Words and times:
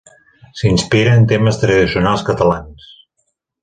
S'inspira 0.61 1.13
en 1.19 1.29
temes 1.33 1.63
tradicionals 1.67 2.29
catalans. 2.33 2.93